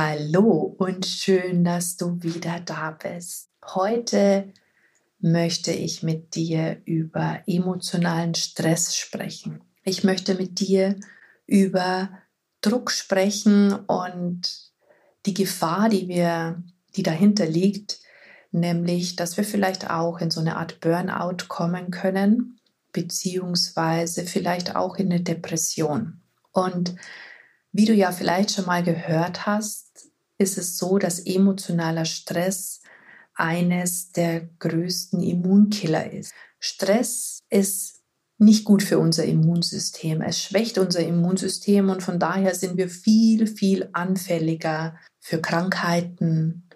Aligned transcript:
Hallo 0.00 0.76
und 0.78 1.06
schön, 1.06 1.64
dass 1.64 1.96
du 1.96 2.22
wieder 2.22 2.60
da 2.60 2.92
bist. 2.92 3.50
Heute 3.74 4.52
möchte 5.18 5.72
ich 5.72 6.04
mit 6.04 6.36
dir 6.36 6.80
über 6.84 7.40
emotionalen 7.48 8.36
Stress 8.36 8.94
sprechen. 8.94 9.60
Ich 9.82 10.04
möchte 10.04 10.36
mit 10.36 10.60
dir 10.60 10.94
über 11.46 12.10
Druck 12.60 12.92
sprechen 12.92 13.72
und 13.72 14.70
die 15.26 15.34
Gefahr, 15.34 15.88
die 15.88 16.06
wir, 16.06 16.62
die 16.94 17.02
dahinter 17.02 17.46
liegt, 17.46 17.98
nämlich, 18.52 19.16
dass 19.16 19.36
wir 19.36 19.42
vielleicht 19.42 19.90
auch 19.90 20.20
in 20.20 20.30
so 20.30 20.38
eine 20.38 20.58
Art 20.58 20.78
Burnout 20.78 21.46
kommen 21.48 21.90
können, 21.90 22.60
beziehungsweise 22.92 24.22
vielleicht 24.22 24.76
auch 24.76 24.94
in 24.94 25.10
eine 25.10 25.22
Depression. 25.22 26.20
Und 26.52 26.94
wie 27.72 27.84
du 27.84 27.94
ja 27.94 28.12
vielleicht 28.12 28.52
schon 28.52 28.66
mal 28.66 28.82
gehört 28.82 29.44
hast, 29.44 29.87
ist 30.38 30.56
es 30.56 30.78
so, 30.78 30.98
dass 30.98 31.20
emotionaler 31.20 32.04
Stress 32.04 32.80
eines 33.34 34.12
der 34.12 34.48
größten 34.58 35.20
Immunkiller 35.20 36.12
ist. 36.12 36.32
Stress 36.58 37.40
ist 37.50 37.98
nicht 38.38 38.64
gut 38.64 38.82
für 38.82 38.98
unser 38.98 39.24
Immunsystem. 39.24 40.22
Es 40.22 40.40
schwächt 40.42 40.78
unser 40.78 41.00
Immunsystem 41.00 41.90
und 41.90 42.02
von 42.02 42.18
daher 42.18 42.54
sind 42.54 42.76
wir 42.76 42.88
viel, 42.88 43.46
viel 43.48 43.88
anfälliger 43.92 44.96
für 45.18 45.40
Krankheiten. 45.40 46.68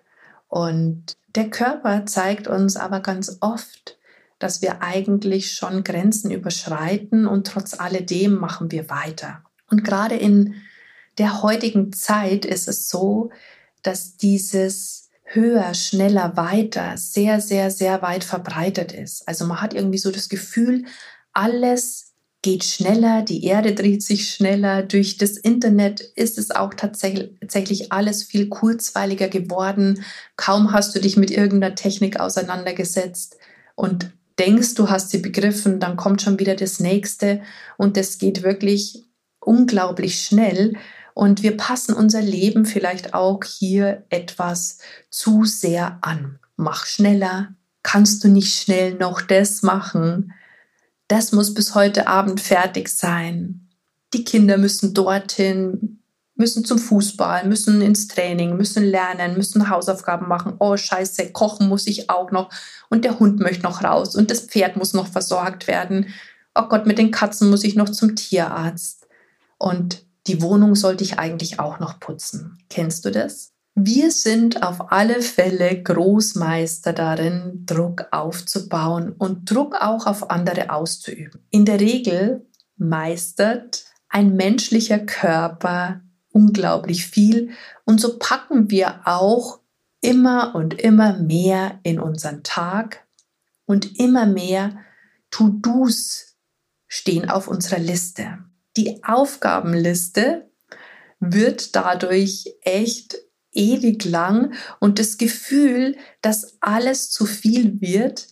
Und 0.49 1.17
der 1.35 1.51
Körper 1.51 2.05
zeigt 2.07 2.49
uns 2.49 2.77
aber 2.77 3.01
ganz 3.01 3.39
oft, 3.41 3.99
dass 4.39 4.61
wir 4.61 4.83
eigentlich 4.83 5.53
schon 5.53 5.85
Grenzen 5.85 6.33
überschreiten 6.33 7.27
und 7.29 7.47
trotz 7.47 7.79
alledem 7.79 8.35
machen 8.35 8.73
wir 8.73 8.91
weiter. 8.91 9.45
Und 9.71 9.85
gerade 9.85 10.17
in 10.17 10.57
der 11.19 11.43
heutigen 11.43 11.93
Zeit 11.93 12.45
ist 12.45 12.69
es 12.69 12.89
so, 12.89 13.31
dass 13.83 14.17
dieses 14.17 15.11
höher, 15.25 15.75
schneller, 15.75 16.37
weiter 16.37 16.97
sehr, 16.97 17.41
sehr, 17.41 17.71
sehr 17.71 18.03
weit 18.03 18.25
verbreitet 18.25 18.93
ist. 18.93 19.27
Also 19.27 19.47
man 19.47 19.61
hat 19.61 19.75
irgendwie 19.75 19.99
so 19.99 20.11
das 20.11 20.29
Gefühl, 20.29 20.85
alles 21.33 22.13
geht 22.43 22.65
schneller, 22.65 23.23
die 23.23 23.45
Erde 23.45 23.75
dreht 23.75 24.03
sich 24.03 24.29
schneller. 24.29 24.83
Durch 24.83 25.17
das 25.17 25.37
Internet 25.37 26.01
ist 26.01 26.39
es 26.39 26.51
auch 26.51 26.75
tatsächlich 26.75 27.93
alles 27.93 28.25
viel 28.25 28.49
kurzweiliger 28.49 29.29
geworden. 29.29 30.05
Kaum 30.37 30.73
hast 30.73 30.95
du 30.95 31.01
dich 31.01 31.17
mit 31.17 31.31
irgendeiner 31.31 31.77
Technik 31.77 32.19
auseinandergesetzt 32.19 33.37
und 33.77 34.11
denkst, 34.39 34.75
du 34.75 34.91
hast 34.91 35.11
sie 35.11 35.19
begriffen, 35.19 35.79
dann 35.79 35.97
kommt 35.97 36.21
schon 36.21 36.41
wieder 36.41 36.57
das 36.57 36.81
nächste 36.81 37.43
und 37.79 37.97
das 37.97 38.19
geht 38.19 38.43
wirklich 38.43 39.05
unglaublich 39.39 40.21
schnell. 40.21 40.75
Und 41.15 41.43
wir 41.43 41.57
passen 41.57 41.95
unser 41.95 42.23
Leben 42.23 42.65
vielleicht 42.65 43.15
auch 43.15 43.45
hier 43.45 44.05
etwas 44.09 44.79
zu 45.11 45.45
sehr 45.45 45.99
an. 46.01 46.39
Mach 46.57 46.87
schneller, 46.87 47.55
kannst 47.83 48.25
du 48.25 48.29
nicht 48.29 48.55
schnell 48.55 48.95
noch 48.95 49.21
das 49.21 49.63
machen? 49.63 50.33
Das 51.09 51.33
muss 51.33 51.55
bis 51.55 51.75
heute 51.75 52.07
Abend 52.07 52.41
fertig 52.41 52.89
sein. 52.89 53.69
Die 54.15 54.25
Kinder 54.25 54.57
müssen 54.57 54.95
dorthin, 54.95 55.99
müssen 56.35 56.65
zum 56.65 56.79
Fußball, 56.79 57.47
müssen 57.47 57.83
ins 57.83 58.09
Training, 58.09 58.57
müssen 58.57 58.85
lernen, 58.85 59.37
müssen 59.37 59.69
Hausaufgaben 59.69 60.29
machen. 60.29 60.55
Oh 60.59 60.77
scheiße, 60.77 61.33
kochen 61.33 61.69
muss 61.69 61.87
ich 61.87 62.09
auch 62.11 62.31
noch. 62.31 62.51
Und 62.89 63.05
der 63.05 63.19
Hund 63.19 63.41
möchte 63.41 63.63
noch 63.63 63.85
raus 63.85 64.17
und 64.17 64.31
das 64.31 64.41
Pferd 64.41 64.77
muss 64.77 64.95
noch 64.95 65.09
versorgt 65.09 65.67
werden. 65.67 66.07
Oh 66.55 66.69
Gott, 66.69 66.87
mit 66.87 66.99
den 66.99 67.11
Katzen 67.11 67.51
muss 67.51 67.65
ich 67.65 67.75
noch 67.75 67.91
zum 67.91 68.17
Tierarzt. 68.17 69.07
Und 69.59 70.05
die 70.27 70.41
Wohnung 70.43 70.75
sollte 70.75 71.05
ich 71.05 71.19
eigentlich 71.19 71.59
auch 71.59 71.81
noch 71.81 71.99
putzen. 71.99 72.59
Kennst 72.71 73.05
du 73.05 73.11
das? 73.11 73.53
Wir 73.75 74.11
sind 74.11 74.63
auf 74.63 74.93
alle 74.93 75.23
Fälle 75.23 75.83
Großmeister 75.83 76.93
darin, 76.93 77.65
Druck 77.65 78.07
aufzubauen 78.11 79.13
und 79.13 79.51
Druck 79.51 79.77
auch 79.81 80.07
auf 80.07 80.31
andere 80.31 80.71
auszuüben. 80.71 81.41
In 81.51 81.65
der 81.65 81.81
Regel 81.81 82.47
meistert 82.77 83.87
ein 84.11 84.37
menschlicher 84.37 84.99
Körper 84.99 86.03
unglaublich 86.33 87.07
viel 87.07 87.51
und 87.85 88.01
so 88.01 88.19
packen 88.19 88.71
wir 88.71 89.01
auch 89.07 89.61
immer 90.03 90.55
und 90.55 90.75
immer 90.75 91.19
mehr 91.19 91.79
in 91.83 91.99
unseren 91.99 92.43
Tag 92.43 93.07
und 93.65 93.99
immer 93.99 94.27
mehr 94.27 94.77
To-Dos 95.31 96.37
stehen 96.89 97.31
auf 97.31 97.49
unserer 97.49 97.79
Liste 97.79 98.39
die 98.77 99.03
Aufgabenliste 99.05 100.51
wird 101.21 101.77
dadurch 101.77 102.55
echt 102.63 103.17
ewig 103.53 104.05
lang 104.05 104.55
und 104.81 104.99
das 104.99 105.19
Gefühl, 105.19 105.97
dass 106.23 106.57
alles 106.61 107.11
zu 107.11 107.27
viel 107.27 107.81
wird, 107.81 108.29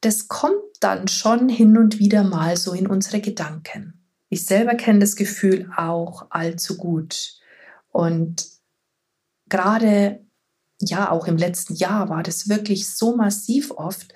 das 0.00 0.28
kommt 0.28 0.54
dann 0.80 1.08
schon 1.08 1.48
hin 1.48 1.78
und 1.78 1.98
wieder 1.98 2.24
mal 2.24 2.56
so 2.56 2.72
in 2.72 2.86
unsere 2.86 3.20
Gedanken. 3.20 4.04
Ich 4.28 4.44
selber 4.46 4.74
kenne 4.74 4.98
das 4.98 5.16
Gefühl 5.16 5.70
auch 5.76 6.26
allzu 6.30 6.76
gut. 6.76 7.38
Und 7.90 8.46
gerade, 9.48 10.20
ja, 10.80 11.10
auch 11.10 11.26
im 11.26 11.36
letzten 11.36 11.74
Jahr 11.74 12.08
war 12.08 12.22
das 12.22 12.48
wirklich 12.48 12.88
so 12.88 13.16
massiv 13.16 13.70
oft, 13.70 14.12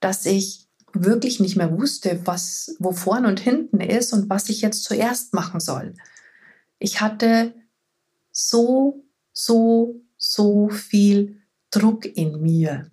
dass 0.00 0.26
ich 0.26 0.61
wirklich 0.94 1.40
nicht 1.40 1.56
mehr 1.56 1.76
wusste, 1.76 2.20
was, 2.24 2.76
wo 2.78 2.92
vorne 2.92 3.28
und 3.28 3.40
hinten 3.40 3.80
ist 3.80 4.12
und 4.12 4.28
was 4.30 4.48
ich 4.48 4.60
jetzt 4.60 4.84
zuerst 4.84 5.34
machen 5.34 5.60
soll. 5.60 5.94
Ich 6.78 7.00
hatte 7.00 7.54
so, 8.30 9.04
so, 9.32 10.00
so 10.16 10.68
viel 10.68 11.40
Druck 11.70 12.04
in 12.04 12.40
mir. 12.40 12.90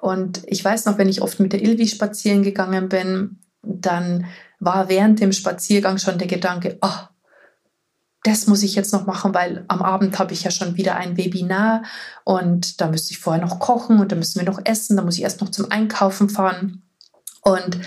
Und 0.00 0.42
ich 0.46 0.64
weiß 0.64 0.84
noch, 0.84 0.98
wenn 0.98 1.08
ich 1.08 1.22
oft 1.22 1.40
mit 1.40 1.52
der 1.52 1.62
Ilvi 1.62 1.88
spazieren 1.88 2.42
gegangen 2.42 2.88
bin, 2.88 3.38
dann 3.62 4.26
war 4.60 4.88
während 4.88 5.20
dem 5.20 5.32
Spaziergang 5.32 5.98
schon 5.98 6.18
der 6.18 6.28
Gedanke, 6.28 6.78
oh, 6.80 7.08
das 8.24 8.46
muss 8.46 8.62
ich 8.62 8.74
jetzt 8.74 8.92
noch 8.92 9.06
machen, 9.06 9.32
weil 9.34 9.64
am 9.68 9.80
Abend 9.80 10.18
habe 10.18 10.32
ich 10.32 10.42
ja 10.42 10.50
schon 10.50 10.76
wieder 10.76 10.96
ein 10.96 11.16
Webinar 11.16 11.82
und 12.24 12.80
da 12.80 12.88
müsste 12.88 13.12
ich 13.12 13.18
vorher 13.18 13.44
noch 13.44 13.58
kochen 13.58 14.00
und 14.00 14.12
da 14.12 14.16
müssen 14.16 14.40
wir 14.40 14.46
noch 14.46 14.60
essen, 14.64 14.96
da 14.96 15.02
muss 15.02 15.16
ich 15.16 15.22
erst 15.22 15.40
noch 15.40 15.50
zum 15.50 15.70
Einkaufen 15.70 16.28
fahren. 16.28 16.82
Und 17.48 17.80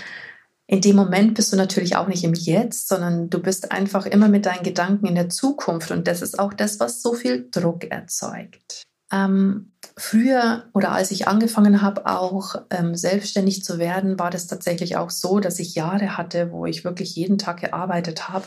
in 0.66 0.80
dem 0.80 0.96
Moment 0.96 1.34
bist 1.34 1.52
du 1.52 1.56
natürlich 1.56 1.96
auch 1.96 2.08
nicht 2.08 2.24
im 2.24 2.34
Jetzt, 2.34 2.88
sondern 2.88 3.28
du 3.30 3.40
bist 3.40 3.72
einfach 3.72 4.06
immer 4.06 4.28
mit 4.28 4.46
deinen 4.46 4.62
Gedanken 4.62 5.06
in 5.06 5.14
der 5.14 5.28
Zukunft. 5.28 5.90
Und 5.90 6.08
das 6.08 6.22
ist 6.22 6.38
auch 6.38 6.54
das, 6.54 6.80
was 6.80 7.02
so 7.02 7.14
viel 7.14 7.48
Druck 7.50 7.84
erzeugt. 7.84 8.82
Ähm, 9.12 9.72
früher 9.98 10.64
oder 10.72 10.92
als 10.92 11.10
ich 11.10 11.28
angefangen 11.28 11.82
habe, 11.82 12.06
auch 12.06 12.54
ähm, 12.70 12.94
selbstständig 12.94 13.62
zu 13.62 13.78
werden, 13.78 14.18
war 14.18 14.30
das 14.30 14.46
tatsächlich 14.46 14.96
auch 14.96 15.10
so, 15.10 15.40
dass 15.40 15.58
ich 15.58 15.74
Jahre 15.74 16.16
hatte, 16.16 16.50
wo 16.50 16.64
ich 16.64 16.84
wirklich 16.84 17.14
jeden 17.14 17.36
Tag 17.36 17.60
gearbeitet 17.60 18.30
habe 18.30 18.46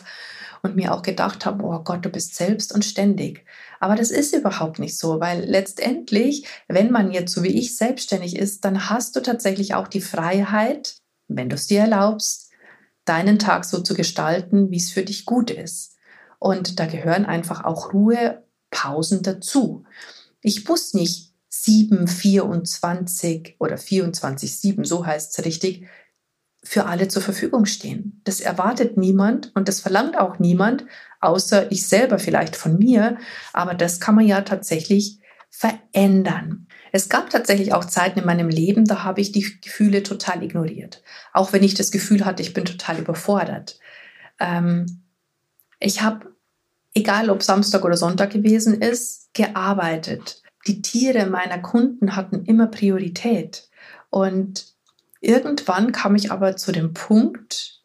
und 0.63 0.75
mir 0.75 0.93
auch 0.93 1.03
gedacht 1.03 1.45
habe, 1.45 1.63
oh 1.63 1.79
Gott, 1.83 2.03
du 2.03 2.09
bist 2.09 2.35
selbst 2.35 2.73
und 2.73 2.83
ständig. 2.83 3.45
Aber 3.79 3.95
das 3.95 4.09
ist 4.09 4.33
überhaupt 4.33 4.79
nicht 4.79 4.97
so, 4.97 5.19
weil 5.19 5.45
letztendlich, 5.45 6.47
wenn 6.67 6.91
man 6.91 7.11
jetzt 7.11 7.33
so 7.33 7.43
wie 7.43 7.59
ich 7.59 7.77
selbstständig 7.77 8.35
ist, 8.35 8.65
dann 8.65 8.89
hast 8.89 9.15
du 9.15 9.21
tatsächlich 9.21 9.75
auch 9.75 9.87
die 9.87 10.01
Freiheit, 10.01 10.95
wenn 11.27 11.49
du 11.49 11.55
es 11.55 11.67
dir 11.67 11.81
erlaubst, 11.81 12.51
deinen 13.05 13.39
Tag 13.39 13.65
so 13.65 13.81
zu 13.81 13.93
gestalten, 13.93 14.71
wie 14.71 14.77
es 14.77 14.91
für 14.91 15.03
dich 15.03 15.25
gut 15.25 15.51
ist. 15.51 15.95
Und 16.39 16.79
da 16.79 16.85
gehören 16.85 17.25
einfach 17.25 17.63
auch 17.63 17.93
Ruhepausen 17.93 19.23
dazu. 19.23 19.83
Ich 20.41 20.67
muss 20.67 20.93
nicht 20.93 21.33
7, 21.49 22.07
24 22.07 23.55
oder 23.59 23.77
24, 23.77 24.59
7, 24.59 24.85
so 24.85 25.05
heißt 25.05 25.37
es 25.37 25.45
richtig, 25.45 25.87
für 26.63 26.85
alle 26.85 27.07
zur 27.07 27.21
Verfügung 27.21 27.65
stehen. 27.65 28.21
Das 28.23 28.41
erwartet 28.41 28.97
niemand 28.97 29.55
und 29.55 29.67
das 29.67 29.79
verlangt 29.79 30.17
auch 30.17 30.39
niemand, 30.39 30.85
außer 31.21 31.71
ich 31.71 31.87
selber 31.87 32.19
vielleicht 32.19 32.55
von 32.55 32.77
mir. 32.77 33.17
Aber 33.53 33.75
das 33.75 33.99
kann 33.99 34.15
man 34.15 34.27
ja 34.27 34.41
tatsächlich 34.41 35.19
verändern. 35.49 36.64
Es 36.95 37.09
gab 37.09 37.29
tatsächlich 37.29 37.73
auch 37.73 37.83
Zeiten 37.83 38.19
in 38.19 38.25
meinem 38.25 38.47
Leben, 38.47 38.85
da 38.85 39.03
habe 39.03 39.19
ich 39.19 39.33
die 39.33 39.59
Gefühle 39.59 40.01
total 40.01 40.41
ignoriert. 40.41 41.03
Auch 41.33 41.51
wenn 41.51 41.61
ich 41.61 41.73
das 41.73 41.91
Gefühl 41.91 42.23
hatte, 42.23 42.41
ich 42.41 42.53
bin 42.53 42.63
total 42.63 42.99
überfordert. 42.99 43.77
Ähm, 44.39 45.01
ich 45.81 46.03
habe, 46.03 46.33
egal 46.93 47.29
ob 47.29 47.43
Samstag 47.43 47.83
oder 47.83 47.97
Sonntag 47.97 48.29
gewesen 48.29 48.81
ist, 48.81 49.33
gearbeitet. 49.33 50.41
die 50.67 50.81
Tiere 50.81 51.25
meiner 51.25 51.59
Kunden 51.59 52.15
hatten 52.15 52.45
immer 52.45 52.67
Priorität. 52.67 53.67
Und 54.09 54.67
irgendwann 55.19 55.91
kam 55.91 56.15
ich 56.15 56.31
aber 56.31 56.55
zu 56.55 56.71
dem 56.71 56.93
Punkt, 56.93 57.81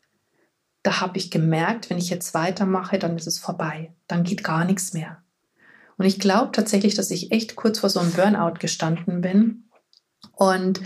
da 0.85 1.01
habe 1.01 1.19
ich 1.19 1.33
gemerkt, 1.33 1.91
wenn 1.91 1.99
ich 1.99 2.11
jetzt 2.11 2.33
weitermache, 2.33 3.01
dann 3.01 3.17
ist 3.17 3.27
es 3.27 3.41
vorbei. 3.41 3.93
Dann 4.07 4.23
geht 4.23 4.45
gar 4.45 4.65
nichts 4.65 4.93
mehr. 4.93 5.21
Und 6.01 6.07
ich 6.07 6.19
glaube 6.19 6.51
tatsächlich, 6.53 6.95
dass 6.95 7.11
ich 7.11 7.31
echt 7.31 7.57
kurz 7.57 7.81
vor 7.81 7.91
so 7.91 8.01
einem 8.01 8.13
Burnout 8.13 8.55
gestanden 8.59 9.21
bin. 9.21 9.69
Und 10.33 10.81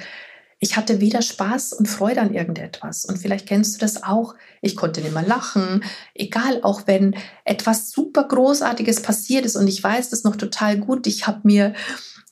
ich 0.58 0.76
hatte 0.76 1.00
weder 1.00 1.22
Spaß 1.22 1.72
und 1.74 1.86
Freude 1.86 2.20
an 2.20 2.34
irgendetwas. 2.34 3.04
Und 3.04 3.18
vielleicht 3.18 3.46
kennst 3.46 3.76
du 3.76 3.78
das 3.78 4.02
auch. 4.02 4.34
Ich 4.60 4.74
konnte 4.74 5.02
nicht 5.02 5.14
mehr 5.14 5.22
lachen. 5.22 5.84
Egal, 6.14 6.64
auch 6.64 6.88
wenn 6.88 7.14
etwas 7.44 7.92
super 7.92 8.24
Großartiges 8.24 9.02
passiert 9.02 9.46
ist. 9.46 9.54
Und 9.54 9.68
ich 9.68 9.80
weiß 9.80 10.10
das 10.10 10.24
noch 10.24 10.34
total 10.34 10.78
gut. 10.78 11.06
Ich 11.06 11.28
habe 11.28 11.42
mir 11.44 11.74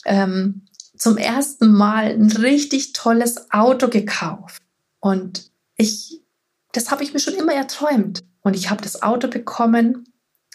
ähm, 0.04 0.66
zum 0.96 1.18
ersten 1.18 1.70
Mal 1.70 2.06
ein 2.06 2.32
richtig 2.32 2.94
tolles 2.94 3.52
Auto 3.52 3.86
gekauft. 3.86 4.60
Und 4.98 5.52
ich, 5.76 6.20
das 6.72 6.90
habe 6.90 7.04
ich 7.04 7.14
mir 7.14 7.20
schon 7.20 7.34
immer 7.34 7.54
erträumt. 7.54 8.24
Und 8.40 8.56
ich 8.56 8.70
habe 8.70 8.82
das 8.82 9.04
Auto 9.04 9.28
bekommen 9.28 10.11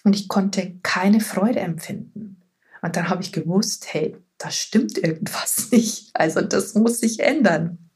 und 0.08 0.16
ich 0.16 0.30
konnte 0.30 0.80
keine 0.84 1.20
Freude 1.20 1.60
empfinden. 1.60 2.42
Und 2.82 2.96
dann 2.96 3.10
habe 3.10 3.22
ich 3.22 3.34
gewusst, 3.34 3.94
hey, 3.94 4.16
da 4.38 4.50
stimmt 4.52 4.98
irgendwas 4.98 5.68
nicht. 5.72 6.12
Also 6.14 6.40
das 6.40 6.76
muss 6.76 7.02
sich 7.02 7.20
ändern. 7.20 7.90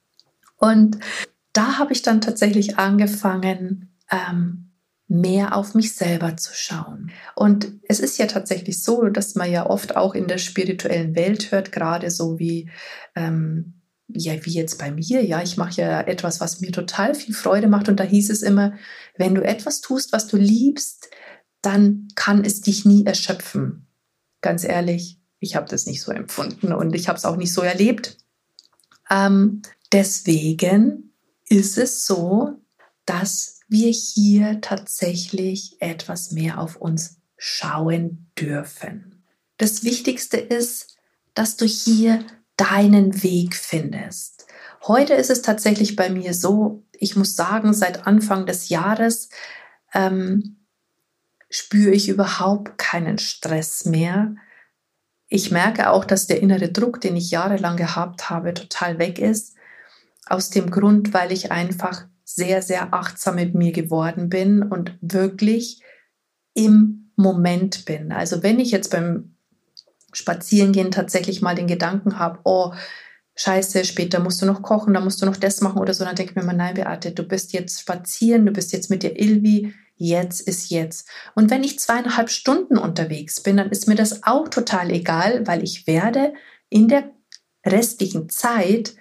Und 0.57 0.99
da 1.53 1.77
habe 1.77 1.93
ich 1.93 2.01
dann 2.01 2.19
tatsächlich 2.19 2.77
angefangen, 2.77 3.97
ähm, 4.11 4.71
mehr 5.07 5.55
auf 5.55 5.73
mich 5.73 5.95
selber 5.95 6.35
zu 6.35 6.53
schauen. 6.53 7.11
Und 7.33 7.71
es 7.87 8.01
ist 8.01 8.17
ja 8.17 8.25
tatsächlich 8.25 8.83
so, 8.83 9.03
dass 9.03 9.35
man 9.35 9.49
ja 9.49 9.65
oft 9.65 9.95
auch 9.95 10.13
in 10.13 10.27
der 10.27 10.37
spirituellen 10.37 11.15
Welt 11.15 11.53
hört, 11.53 11.71
gerade 11.71 12.11
so 12.11 12.39
wie, 12.39 12.69
ähm, 13.15 13.75
ja, 14.09 14.33
wie 14.45 14.51
jetzt 14.51 14.79
bei 14.79 14.91
mir, 14.91 15.23
ja, 15.23 15.41
ich 15.41 15.55
mache 15.55 15.81
ja 15.81 16.01
etwas, 16.01 16.41
was 16.41 16.59
mir 16.59 16.73
total 16.73 17.15
viel 17.15 17.33
Freude 17.33 17.69
macht. 17.69 17.87
Und 17.87 18.01
da 18.01 18.03
hieß 18.03 18.29
es 18.31 18.41
immer, 18.41 18.73
wenn 19.15 19.33
du 19.33 19.41
etwas 19.45 19.79
tust, 19.79 20.11
was 20.11 20.27
du 20.27 20.35
liebst, 20.35 21.09
dann 21.61 22.07
kann 22.15 22.43
es 22.43 22.61
dich 22.61 22.85
nie 22.85 23.05
erschöpfen. 23.05 23.87
Ganz 24.41 24.63
ehrlich, 24.63 25.19
ich 25.39 25.55
habe 25.55 25.67
das 25.69 25.85
nicht 25.85 26.01
so 26.01 26.11
empfunden 26.11 26.73
und 26.73 26.95
ich 26.95 27.07
habe 27.07 27.17
es 27.17 27.25
auch 27.25 27.35
nicht 27.35 27.53
so 27.53 27.61
erlebt. 27.61 28.17
Ähm, 29.09 29.61
deswegen 29.91 31.13
ist 31.47 31.77
es 31.77 32.05
so, 32.05 32.61
dass 33.05 33.59
wir 33.67 33.91
hier 33.91 34.61
tatsächlich 34.61 35.77
etwas 35.81 36.31
mehr 36.31 36.59
auf 36.59 36.75
uns 36.75 37.17
schauen 37.37 38.31
dürfen. 38.37 39.23
Das 39.57 39.83
Wichtigste 39.83 40.37
ist, 40.37 40.97
dass 41.33 41.57
du 41.57 41.65
hier 41.65 42.25
deinen 42.57 43.23
Weg 43.23 43.55
findest. 43.55 44.45
Heute 44.87 45.13
ist 45.13 45.29
es 45.29 45.41
tatsächlich 45.41 45.95
bei 45.95 46.09
mir 46.09 46.33
so, 46.33 46.83
ich 46.93 47.15
muss 47.15 47.35
sagen, 47.35 47.73
seit 47.73 48.07
Anfang 48.07 48.45
des 48.45 48.69
Jahres 48.69 49.29
ähm, 49.93 50.60
spüre 51.51 51.91
ich 51.91 52.09
überhaupt 52.09 52.77
keinen 52.79 53.19
Stress 53.19 53.85
mehr. 53.85 54.35
Ich 55.27 55.51
merke 55.51 55.91
auch, 55.91 56.05
dass 56.05 56.25
der 56.25 56.41
innere 56.41 56.71
Druck, 56.71 57.01
den 57.01 57.15
ich 57.15 57.29
jahrelang 57.29 57.77
gehabt 57.77 58.29
habe, 58.29 58.53
total 58.53 58.97
weg 58.97 59.19
ist. 59.19 59.55
Aus 60.25 60.49
dem 60.49 60.71
Grund, 60.71 61.13
weil 61.13 61.31
ich 61.31 61.51
einfach 61.51 62.05
sehr, 62.23 62.61
sehr 62.61 62.93
achtsam 62.93 63.35
mit 63.35 63.53
mir 63.53 63.73
geworden 63.73 64.29
bin 64.29 64.63
und 64.63 64.97
wirklich 65.01 65.81
im 66.53 67.11
Moment 67.17 67.85
bin. 67.85 68.13
Also 68.13 68.43
wenn 68.43 68.59
ich 68.59 68.71
jetzt 68.71 68.89
beim 68.89 69.35
Spazierengehen 70.13 70.91
tatsächlich 70.91 71.41
mal 71.41 71.55
den 71.55 71.67
Gedanken 71.67 72.17
habe, 72.17 72.39
oh, 72.45 72.73
scheiße, 73.35 73.83
später 73.83 74.19
musst 74.19 74.41
du 74.41 74.45
noch 74.45 74.61
kochen, 74.61 74.93
dann 74.93 75.03
musst 75.03 75.21
du 75.21 75.25
noch 75.25 75.37
das 75.37 75.59
machen 75.59 75.79
oder 75.79 75.93
so, 75.93 76.05
dann 76.05 76.15
denke 76.15 76.31
ich 76.31 76.35
mir 76.35 76.43
mal, 76.43 76.55
nein, 76.55 76.75
Beate, 76.75 77.11
du 77.11 77.23
bist 77.23 77.51
jetzt 77.51 77.81
spazieren, 77.81 78.45
du 78.45 78.53
bist 78.53 78.71
jetzt 78.71 78.89
mit 78.89 79.03
dir 79.03 79.19
Ilvi, 79.19 79.73
jetzt 80.01 80.41
ist 80.41 80.69
jetzt. 80.69 81.07
Und 81.35 81.49
wenn 81.49 81.63
ich 81.63 81.79
zweieinhalb 81.79 82.29
Stunden 82.29 82.77
unterwegs 82.77 83.41
bin, 83.41 83.57
dann 83.57 83.69
ist 83.69 83.87
mir 83.87 83.95
das 83.95 84.23
auch 84.23 84.47
total 84.47 84.91
egal, 84.91 85.45
weil 85.47 85.63
ich 85.63 85.87
werde 85.87 86.33
in 86.69 86.87
der 86.87 87.11
restlichen 87.65 88.29
Zeit 88.29 88.95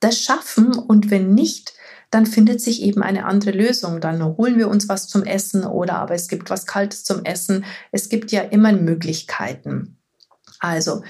das 0.00 0.20
schaffen 0.20 0.74
und 0.74 1.10
wenn 1.10 1.34
nicht, 1.34 1.74
dann 2.10 2.26
findet 2.26 2.60
sich 2.60 2.82
eben 2.82 3.02
eine 3.02 3.24
andere 3.24 3.50
Lösung. 3.50 4.00
Dann 4.00 4.22
holen 4.36 4.58
wir 4.58 4.68
uns 4.68 4.88
was 4.88 5.08
zum 5.08 5.24
Essen 5.24 5.64
oder 5.64 5.94
aber 5.98 6.14
es 6.14 6.28
gibt 6.28 6.50
was 6.50 6.66
Kaltes 6.66 7.04
zum 7.04 7.24
Essen. 7.24 7.64
Es 7.92 8.08
gibt 8.08 8.30
ja 8.30 8.42
immer 8.42 8.72
Möglichkeiten. 8.72 9.98
Also, 10.60 11.02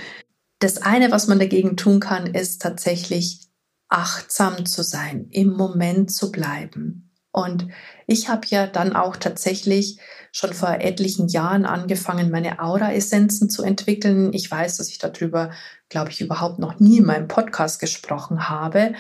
das 0.59 0.79
eine, 0.79 1.11
was 1.11 1.29
man 1.29 1.38
dagegen 1.38 1.76
tun 1.76 2.00
kann, 2.00 2.26
ist 2.26 2.62
tatsächlich 2.62 3.47
achtsam 3.88 4.67
zu 4.67 4.82
sein, 4.82 5.29
im 5.31 5.50
Moment 5.50 6.11
zu 6.11 6.32
bleiben. 6.32 7.06
Und 7.37 7.69
ich 8.06 8.31
habe 8.31 8.47
ja 8.47 8.67
dann 8.67 8.97
auch 8.97 9.15
tatsächlich 9.15 9.99
schon 10.33 10.55
vor 10.55 10.71
etlichen 10.81 11.29
Jahren 11.29 11.67
angefangen, 11.67 12.31
meine 12.31 12.62
Aura-Essenzen 12.62 13.50
zu 13.50 13.62
entwickeln. 13.62 14.33
Ich 14.33 14.50
weiß, 14.50 14.79
dass 14.79 14.88
ich 14.88 14.97
darüber, 14.97 15.50
glaube 15.91 16.09
ich, 16.09 16.23
überhaupt 16.23 16.59
noch 16.59 16.81
nie 16.81 16.97
in 16.97 17.05
meinem 17.05 17.29
Podcast 17.29 17.79
gesprochen 17.79 18.49
habe. 18.49 18.94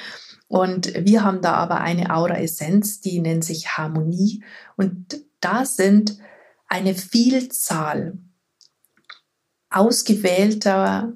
Und 0.48 0.92
wir 0.94 1.24
haben 1.24 1.40
da 1.40 1.54
aber 1.54 1.80
eine 1.80 2.14
Aura-Essenz, 2.14 3.00
die 3.00 3.20
nennt 3.20 3.42
sich 3.42 3.78
Harmonie. 3.78 4.44
Und 4.76 5.16
da 5.40 5.64
sind 5.64 6.18
eine 6.68 6.94
Vielzahl 6.94 8.18
ausgewählter 9.70 11.14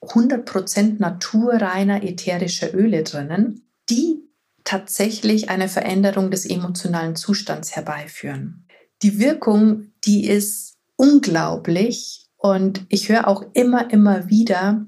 100% 0.00 0.98
naturreiner 0.98 2.02
ätherischer 2.02 2.72
Öle 2.72 3.02
drinnen, 3.02 3.68
die 3.90 4.21
tatsächlich 4.64 5.48
eine 5.48 5.68
Veränderung 5.68 6.30
des 6.30 6.46
emotionalen 6.46 7.16
Zustands 7.16 7.74
herbeiführen. 7.74 8.66
Die 9.02 9.18
Wirkung, 9.18 9.92
die 10.04 10.28
ist 10.28 10.76
unglaublich 10.96 12.28
und 12.36 12.86
ich 12.88 13.08
höre 13.08 13.28
auch 13.28 13.44
immer, 13.54 13.90
immer 13.90 14.28
wieder 14.28 14.86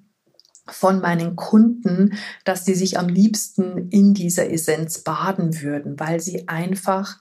von 0.66 1.00
meinen 1.00 1.36
Kunden, 1.36 2.16
dass 2.44 2.64
sie 2.64 2.74
sich 2.74 2.98
am 2.98 3.08
liebsten 3.08 3.88
in 3.90 4.14
dieser 4.14 4.50
Essenz 4.50 5.00
baden 5.00 5.60
würden, 5.60 5.98
weil 6.00 6.20
sie 6.20 6.48
einfach 6.48 7.18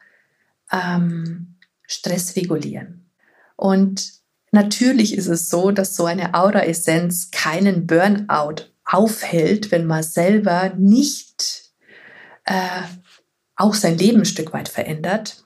ähm, 0.71 1.55
Stress 1.85 2.35
regulieren. 2.35 3.09
Und 3.55 4.13
natürlich 4.51 5.17
ist 5.17 5.27
es 5.27 5.50
so, 5.50 5.71
dass 5.71 5.95
so 5.95 6.05
eine 6.05 6.33
Aura-Essenz 6.33 7.31
keinen 7.31 7.85
Burnout 7.85 8.67
aufhält, 8.85 9.72
wenn 9.72 9.86
man 9.86 10.03
selber 10.03 10.74
nicht 10.77 11.33
äh, 12.45 12.81
auch 13.55 13.73
sein 13.73 13.97
Leben 13.97 14.19
ein 14.19 14.25
Stück 14.25 14.53
weit 14.53 14.69
verändert. 14.69 15.45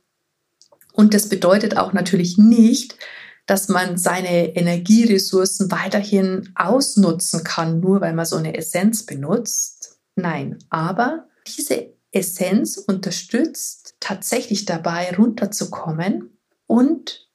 Und 0.93 1.13
das 1.13 1.29
bedeutet 1.29 1.77
auch 1.77 1.93
natürlich 1.93 2.37
nicht, 2.37 2.97
dass 3.45 3.69
man 3.69 3.97
seine 3.97 4.55
Energieressourcen 4.55 5.71
weiterhin 5.71 6.51
ausnutzen 6.55 7.43
kann, 7.43 7.79
nur 7.79 8.01
weil 8.01 8.13
man 8.13 8.25
so 8.25 8.35
eine 8.35 8.57
Essenz 8.57 9.05
benutzt. 9.05 9.99
Nein, 10.15 10.57
aber 10.69 11.27
diese 11.45 11.93
Essenz 12.11 12.77
unterstützt 12.77 13.95
tatsächlich 13.99 14.65
dabei, 14.65 15.13
runterzukommen 15.15 16.37
und 16.65 17.27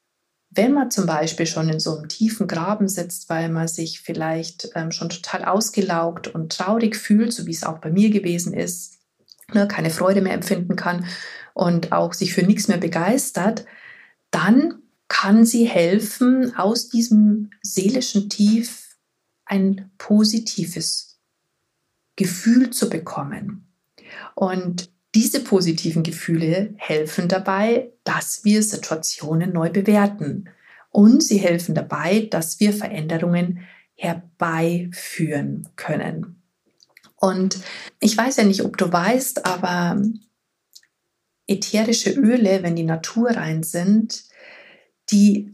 wenn 0.55 0.75
man 0.75 0.91
zum 0.91 1.07
Beispiel 1.07 1.47
schon 1.47 1.71
in 1.71 1.81
so 1.81 1.97
einem 1.97 2.09
tiefen 2.09 2.47
Graben 2.47 2.87
sitzt, 2.87 3.31
weil 3.31 3.49
man 3.49 3.69
sich 3.69 4.01
vielleicht 4.01 4.69
ähm, 4.75 4.91
schon 4.91 5.09
total 5.09 5.47
ausgelaugt 5.47 6.29
und 6.29 6.53
traurig 6.53 6.97
fühlt, 6.97 7.33
so 7.33 7.47
wie 7.47 7.53
es 7.53 7.65
auch 7.65 7.79
bei 7.79 7.91
mir 7.91 8.11
gewesen 8.11 8.53
ist, 8.53 8.99
ne, 9.55 9.69
keine 9.69 9.91
Freude 9.91 10.21
mehr 10.21 10.35
empfinden 10.35 10.77
kann 10.77 11.07
und 11.55 11.93
auch 11.93 12.13
sich 12.13 12.35
für 12.35 12.43
nichts 12.43 12.69
mehr 12.69 12.79
begeistert, 12.79 13.65
dann 14.31 14.83
kann 15.09 15.45
sie 15.45 15.65
helfen, 15.65 16.57
aus 16.57 16.89
diesem 16.89 17.51
seelischen 17.61 18.31
Tief 18.31 18.97
ein 19.45 19.91
positives 19.99 21.21
Gefühl 22.17 22.71
zu 22.71 22.89
bekommen. 22.89 23.69
Und 24.35 24.91
diese 25.15 25.41
positiven 25.41 26.03
Gefühle 26.03 26.75
helfen 26.79 27.29
dabei, 27.29 27.93
dass 28.05 28.45
wir 28.45 28.63
Situationen 28.63 29.53
neu 29.53 29.69
bewerten. 29.69 30.49
Und 30.89 31.23
sie 31.23 31.39
helfen 31.39 31.75
dabei, 31.75 32.29
dass 32.31 32.61
wir 32.61 32.73
Veränderungen 32.73 33.61
herbeiführen 33.95 35.69
können. 35.77 36.42
Und 37.23 37.59
ich 38.01 38.17
weiß 38.19 38.39
ja 38.39 38.45
nicht, 38.45 38.65
ob 38.65 38.77
du 38.77 38.93
weißt, 38.93 39.47
aber 39.47 40.03
ätherische 41.47 42.11
Öle, 42.11 42.65
wenn 42.65 42.75
die 42.75 42.83
naturrein 42.83 43.63
sind, 43.63 44.25
die 45.11 45.53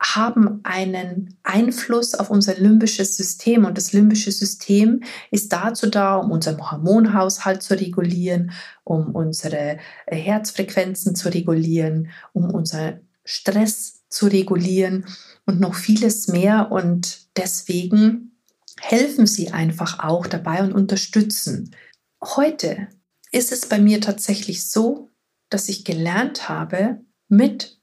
haben 0.00 0.60
einen 0.62 1.36
Einfluss 1.42 2.14
auf 2.14 2.30
unser 2.30 2.54
limbisches 2.54 3.14
System 3.14 3.66
und 3.66 3.76
das 3.76 3.92
limbische 3.92 4.32
System 4.32 5.02
ist 5.30 5.52
dazu 5.52 5.90
da, 5.90 6.16
um 6.16 6.30
unseren 6.30 6.70
Hormonhaushalt 6.70 7.62
zu 7.62 7.78
regulieren, 7.78 8.52
um 8.84 9.14
unsere 9.14 9.78
äh, 10.06 10.16
Herzfrequenzen 10.16 11.14
zu 11.14 11.28
regulieren, 11.28 12.08
um 12.32 12.50
unseren 12.50 13.00
Stress 13.24 14.02
zu 14.08 14.26
regulieren 14.26 15.04
und 15.44 15.60
noch 15.60 15.74
vieles 15.74 16.28
mehr. 16.28 16.72
Und 16.72 17.36
deswegen 17.36 18.33
helfen 18.80 19.26
sie 19.26 19.50
einfach 19.50 20.00
auch 20.00 20.26
dabei 20.26 20.62
und 20.62 20.72
unterstützen. 20.72 21.74
Heute 22.22 22.88
ist 23.30 23.52
es 23.52 23.66
bei 23.66 23.78
mir 23.78 24.00
tatsächlich 24.00 24.68
so, 24.68 25.10
dass 25.50 25.68
ich 25.68 25.84
gelernt 25.84 26.48
habe, 26.48 27.00
mit 27.28 27.78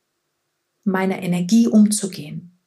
meiner 0.84 1.22
Energie 1.22 1.68
umzugehen. 1.68 2.60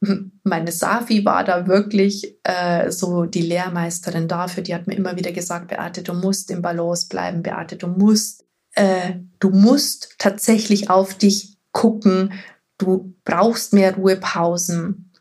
Meine 0.42 0.72
Safi 0.72 1.24
war 1.24 1.44
da 1.44 1.66
wirklich 1.66 2.38
äh, 2.44 2.90
so 2.90 3.24
die 3.24 3.42
Lehrmeisterin 3.42 4.28
dafür. 4.28 4.62
Die 4.62 4.74
hat 4.74 4.86
mir 4.86 4.94
immer 4.94 5.16
wieder 5.16 5.32
gesagt, 5.32 5.68
Beate, 5.68 6.02
du 6.02 6.14
musst 6.14 6.50
im 6.50 6.62
Balance 6.62 7.08
bleiben, 7.08 7.42
Beate, 7.42 7.76
du 7.76 7.88
musst, 7.88 8.44
äh, 8.72 9.14
du 9.40 9.50
musst 9.50 10.14
tatsächlich 10.18 10.90
auf 10.90 11.14
dich 11.14 11.56
gucken. 11.72 12.32
Du 12.78 13.14
brauchst 13.24 13.72
mehr 13.72 13.94
Ruhepausen. 13.94 15.12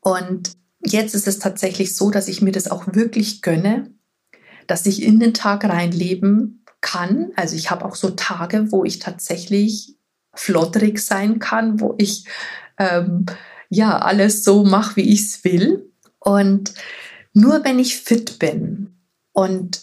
Und 0.00 0.52
jetzt 0.84 1.14
ist 1.14 1.26
es 1.26 1.38
tatsächlich 1.38 1.96
so, 1.96 2.10
dass 2.10 2.28
ich 2.28 2.42
mir 2.42 2.52
das 2.52 2.70
auch 2.70 2.86
wirklich 2.94 3.42
gönne, 3.42 3.90
dass 4.66 4.86
ich 4.86 5.02
in 5.02 5.20
den 5.20 5.34
Tag 5.34 5.64
reinleben 5.64 6.64
kann. 6.80 7.32
Also 7.36 7.56
ich 7.56 7.70
habe 7.70 7.84
auch 7.84 7.94
so 7.94 8.10
Tage, 8.10 8.70
wo 8.70 8.84
ich 8.84 8.98
tatsächlich 8.98 9.96
flotterig 10.34 10.98
sein 10.98 11.38
kann, 11.38 11.80
wo 11.80 11.94
ich 11.98 12.26
ähm, 12.78 13.26
ja 13.68 13.98
alles 13.98 14.44
so 14.44 14.64
mache, 14.64 14.96
wie 14.96 15.12
ich 15.12 15.20
es 15.20 15.44
will. 15.44 15.90
Und 16.18 16.74
nur 17.32 17.64
wenn 17.64 17.78
ich 17.78 17.96
fit 17.96 18.38
bin 18.38 18.96
und 19.32 19.82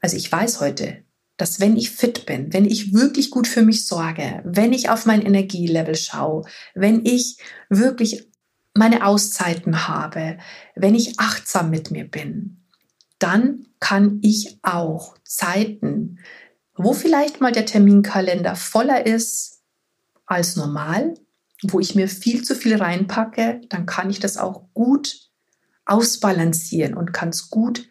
also 0.00 0.16
ich 0.16 0.30
weiß 0.30 0.60
heute, 0.60 1.04
dass 1.36 1.60
wenn 1.60 1.76
ich 1.76 1.90
fit 1.90 2.26
bin, 2.26 2.52
wenn 2.52 2.64
ich 2.64 2.92
wirklich 2.94 3.30
gut 3.30 3.46
für 3.46 3.62
mich 3.62 3.86
sorge, 3.86 4.42
wenn 4.44 4.72
ich 4.72 4.90
auf 4.90 5.06
mein 5.06 5.22
Energielevel 5.22 5.94
schaue, 5.94 6.44
wenn 6.74 7.04
ich 7.04 7.38
wirklich 7.68 8.28
meine 8.74 9.06
Auszeiten 9.06 9.88
habe, 9.88 10.38
wenn 10.74 10.94
ich 10.94 11.18
achtsam 11.18 11.70
mit 11.70 11.90
mir 11.90 12.08
bin, 12.08 12.64
dann 13.18 13.66
kann 13.80 14.18
ich 14.22 14.58
auch 14.62 15.16
Zeiten, 15.24 16.18
wo 16.74 16.92
vielleicht 16.92 17.40
mal 17.40 17.52
der 17.52 17.66
Terminkalender 17.66 18.56
voller 18.56 19.06
ist 19.06 19.60
als 20.26 20.56
normal, 20.56 21.14
wo 21.62 21.80
ich 21.80 21.94
mir 21.94 22.08
viel 22.08 22.42
zu 22.42 22.54
viel 22.54 22.76
reinpacke, 22.76 23.60
dann 23.68 23.84
kann 23.86 24.08
ich 24.08 24.20
das 24.20 24.36
auch 24.36 24.72
gut 24.72 25.28
ausbalancieren 25.84 26.94
und 26.94 27.12
kann 27.12 27.30
es 27.30 27.50
gut 27.50 27.88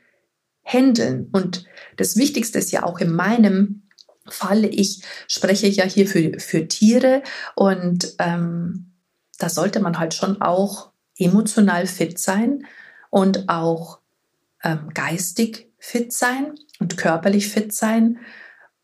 handeln. 0.64 1.30
Und 1.32 1.66
das 1.98 2.16
Wichtigste 2.16 2.58
ist 2.58 2.72
ja 2.72 2.84
auch 2.84 3.00
in 3.00 3.12
meinem 3.12 3.84
Fall, 4.28 4.66
ich 4.66 5.04
spreche 5.28 5.68
ja 5.68 5.84
hier 5.84 6.08
für, 6.08 6.40
für 6.40 6.68
Tiere 6.68 7.24
und 7.56 8.16
ähm, 8.20 8.89
da 9.40 9.50
sollte 9.50 9.80
man 9.80 9.98
halt 9.98 10.14
schon 10.14 10.42
auch 10.42 10.92
emotional 11.18 11.88
fit 11.88 12.20
sein 12.20 12.66
und 13.10 13.50
auch 13.50 14.00
ähm, 14.64 14.90
geistig 14.94 15.72
fit 15.80 16.14
sein 16.14 16.56
und 16.80 16.98
körperlich 16.98 17.50
fit 17.50 17.74
sein. 17.74 18.20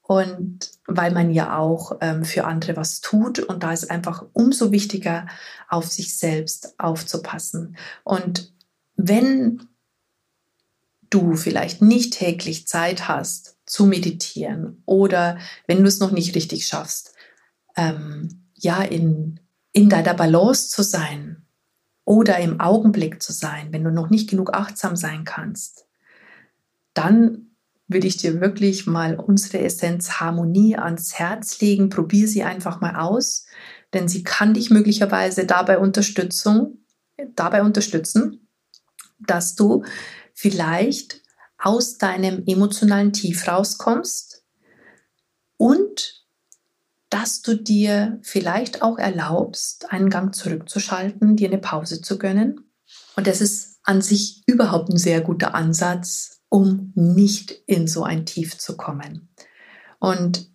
Und 0.02 0.72
weil 0.86 1.12
man 1.12 1.32
ja 1.32 1.58
auch 1.58 1.98
ähm, 2.02 2.24
für 2.24 2.46
andere 2.46 2.76
was 2.76 3.02
tut 3.02 3.40
und 3.40 3.64
da 3.64 3.74
ist 3.74 3.90
einfach 3.90 4.26
umso 4.34 4.72
wichtiger, 4.72 5.28
auf 5.68 5.86
sich 5.86 6.18
selbst 6.18 6.80
aufzupassen. 6.80 7.76
Und 8.04 8.54
wenn 8.96 9.68
du 11.10 11.36
vielleicht 11.36 11.82
nicht 11.82 12.14
täglich 12.14 12.68
Zeit 12.68 13.08
hast 13.08 13.58
zu 13.66 13.86
meditieren 13.86 14.84
oder 14.86 15.40
wenn 15.66 15.82
du 15.82 15.88
es 15.88 16.00
noch 16.00 16.12
nicht 16.12 16.36
richtig 16.36 16.68
schaffst, 16.68 17.14
ähm, 17.76 18.44
ja, 18.54 18.82
in, 18.82 19.40
in 19.76 19.90
deiner 19.90 20.14
Balance 20.14 20.70
zu 20.70 20.84
sein 20.84 21.46
oder 22.06 22.40
im 22.40 22.62
Augenblick 22.62 23.22
zu 23.22 23.34
sein, 23.34 23.74
wenn 23.74 23.84
du 23.84 23.92
noch 23.92 24.10
nicht 24.10 24.30
genug 24.30 24.54
achtsam 24.54 24.96
sein 24.96 25.26
kannst, 25.26 25.86
dann 26.94 27.50
würde 27.88 28.08
ich 28.08 28.16
dir 28.16 28.40
wirklich 28.40 28.88
mal 28.88 29.18
unsere 29.18 29.60
Essenz 29.60 30.14
Harmonie 30.22 30.78
ans 30.78 31.16
Herz 31.16 31.60
legen. 31.60 31.90
Probier 31.90 32.26
sie 32.30 32.44
einfach 32.44 32.80
mal 32.80 32.96
aus, 32.96 33.48
denn 33.94 34.08
sie 34.08 34.24
kann 34.24 34.54
dich 34.54 34.70
möglicherweise 34.70 35.46
dabei 35.46 35.78
Unterstützung, 35.78 36.80
dabei 37.36 37.62
unterstützen, 37.62 38.48
dass 39.20 39.56
du 39.56 39.84
vielleicht 40.34 41.22
aus 41.58 41.98
deinem 41.98 42.44
emotionalen 42.48 43.12
Tief 43.12 43.46
rauskommst 43.46 44.46
und 45.58 46.25
dass 47.16 47.42
du 47.42 47.56
dir 47.56 48.20
vielleicht 48.24 48.82
auch 48.82 48.98
erlaubst, 48.98 49.90
einen 49.90 50.10
Gang 50.10 50.36
zurückzuschalten, 50.36 51.38
dir 51.38 51.48
eine 51.48 51.60
Pause 51.60 52.02
zu 52.02 52.18
gönnen. 52.18 52.70
Und 53.16 53.26
das 53.26 53.40
ist 53.40 53.80
an 53.84 54.02
sich 54.02 54.44
überhaupt 54.48 54.90
ein 54.90 54.98
sehr 54.98 55.22
guter 55.22 55.56
Ansatz, 55.56 56.42
um 56.50 56.92
nicht 56.94 57.52
in 57.68 57.88
so 57.88 58.04
ein 58.04 58.26
Tief 58.26 58.58
zu 58.58 58.76
kommen. 58.76 59.30
Und 59.98 60.52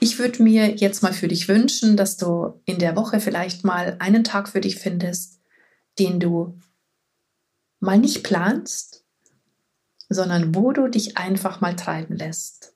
ich 0.00 0.18
würde 0.18 0.42
mir 0.42 0.74
jetzt 0.74 1.04
mal 1.04 1.12
für 1.12 1.28
dich 1.28 1.46
wünschen, 1.46 1.96
dass 1.96 2.16
du 2.16 2.60
in 2.64 2.80
der 2.80 2.96
Woche 2.96 3.20
vielleicht 3.20 3.62
mal 3.62 3.94
einen 4.00 4.24
Tag 4.24 4.48
für 4.48 4.60
dich 4.60 4.80
findest, 4.80 5.38
den 6.00 6.18
du 6.18 6.58
mal 7.78 7.98
nicht 7.98 8.24
planst, 8.24 9.04
sondern 10.08 10.52
wo 10.52 10.72
du 10.72 10.88
dich 10.88 11.16
einfach 11.16 11.60
mal 11.60 11.76
treiben 11.76 12.16
lässt. 12.16 12.74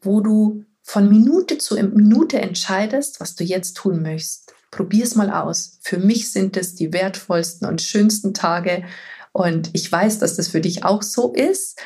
Wo 0.00 0.20
du 0.20 0.64
von 0.88 1.08
Minute 1.08 1.58
zu 1.58 1.74
Minute 1.74 2.40
entscheidest, 2.40 3.20
was 3.20 3.34
du 3.34 3.44
jetzt 3.44 3.76
tun 3.76 4.02
möchtest. 4.02 4.54
Probier 4.70 5.04
es 5.04 5.14
mal 5.14 5.30
aus. 5.30 5.78
Für 5.82 5.98
mich 5.98 6.32
sind 6.32 6.56
es 6.56 6.74
die 6.74 6.92
wertvollsten 6.92 7.68
und 7.68 7.82
schönsten 7.82 8.34
Tage, 8.34 8.84
und 9.32 9.70
ich 9.72 9.90
weiß, 9.90 10.18
dass 10.18 10.34
das 10.34 10.48
für 10.48 10.60
dich 10.60 10.84
auch 10.84 11.02
so 11.02 11.32
ist. 11.32 11.78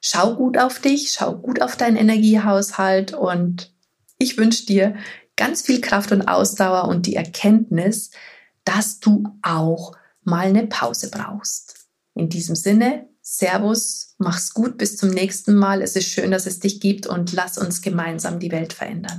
Schau 0.00 0.36
gut 0.36 0.56
auf 0.56 0.78
dich, 0.78 1.12
schau 1.12 1.36
gut 1.36 1.60
auf 1.60 1.76
deinen 1.76 1.96
Energiehaushalt 1.96 3.12
und 3.12 3.74
ich 4.18 4.38
wünsche 4.38 4.64
dir 4.64 4.94
ganz 5.36 5.62
viel 5.62 5.80
Kraft 5.80 6.12
und 6.12 6.22
Ausdauer 6.22 6.88
und 6.88 7.06
die 7.06 7.16
Erkenntnis, 7.16 8.12
dass 8.64 9.00
du 9.00 9.24
auch 9.42 9.92
mal 10.22 10.46
eine 10.46 10.66
Pause 10.66 11.10
brauchst. 11.10 11.86
In 12.14 12.28
diesem 12.28 12.56
Sinne, 12.56 13.08
Servus, 13.28 14.14
mach's 14.18 14.54
gut, 14.54 14.78
bis 14.78 14.96
zum 14.96 15.10
nächsten 15.10 15.56
Mal. 15.56 15.82
Es 15.82 15.96
ist 15.96 16.06
schön, 16.06 16.30
dass 16.30 16.46
es 16.46 16.60
dich 16.60 16.78
gibt 16.80 17.08
und 17.08 17.32
lass 17.32 17.58
uns 17.58 17.82
gemeinsam 17.82 18.38
die 18.38 18.52
Welt 18.52 18.72
verändern. 18.72 19.18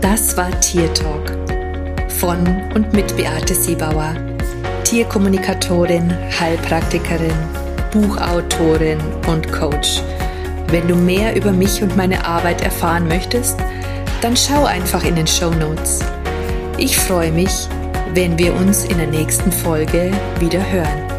Das 0.00 0.36
war 0.36 0.60
Tier 0.60 0.92
Talk 0.94 1.30
von 2.08 2.44
und 2.74 2.92
mit 2.92 3.16
Beate 3.16 3.54
Siebauer 3.54 4.16
Tierkommunikatorin, 4.82 6.12
Heilpraktikerin, 6.40 7.38
Buchautorin 7.92 8.98
und 9.28 9.52
Coach. 9.52 10.02
Wenn 10.70 10.88
du 10.88 10.96
mehr 10.96 11.36
über 11.36 11.52
mich 11.52 11.84
und 11.84 11.96
meine 11.96 12.26
Arbeit 12.26 12.62
erfahren 12.62 13.06
möchtest, 13.06 13.56
dann 14.22 14.36
schau 14.36 14.64
einfach 14.64 15.04
in 15.04 15.14
den 15.14 15.28
Show 15.28 15.50
Notes. 15.50 16.00
Ich 16.78 16.98
freue 16.98 17.30
mich, 17.30 17.68
wenn 18.12 18.36
wir 18.36 18.56
uns 18.56 18.84
in 18.84 18.98
der 18.98 19.06
nächsten 19.06 19.52
Folge 19.52 20.10
wieder 20.40 20.68
hören. 20.72 21.09